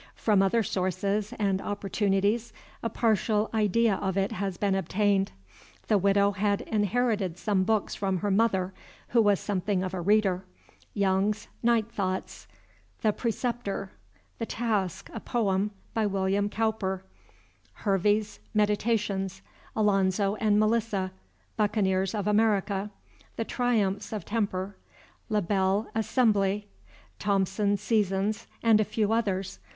From 0.15 0.41
other 0.41 0.63
sources 0.63 1.31
and 1.37 1.61
opportunities 1.61 2.53
a 2.81 2.89
partial 2.89 3.51
idea 3.53 3.97
of 3.97 4.17
it 4.17 4.31
has 4.31 4.57
been 4.57 4.73
obtained. 4.73 5.31
The 5.89 5.99
Widow 5.99 6.31
had 6.31 6.61
inherited 6.61 7.37
some 7.37 7.63
books 7.63 7.93
from 7.93 8.17
her 8.17 8.31
mother, 8.31 8.73
who 9.09 9.21
was 9.21 9.39
something 9.39 9.83
of 9.83 9.93
a 9.93 10.01
reader: 10.01 10.43
Young's 10.95 11.49
"Night 11.61 11.91
Thoughts;" 11.91 12.47
"The 13.03 13.13
Preceptor;" 13.13 13.91
"The 14.39 14.47
Task, 14.47 15.11
a 15.13 15.19
Poem," 15.19 15.69
by 15.93 16.07
William 16.07 16.49
Cowper; 16.49 17.03
Hervey's 17.85 18.39
"Meditations;" 18.55 19.43
"Alonzo 19.75 20.33
and 20.37 20.59
Melissa;" 20.59 21.11
"Buccaneers 21.57 22.15
of 22.15 22.25
America;" 22.25 22.89
"The 23.35 23.45
Triumphs 23.45 24.11
of 24.11 24.25
Temper;" 24.25 24.75
"La 25.29 25.41
Belle 25.41 25.91
Assemblee;" 25.93 26.65
Thomson's 27.19 27.81
"Seasons;" 27.81 28.47
and 28.63 28.81
a 28.81 28.83
few 28.83 29.11
others. 29.13 29.59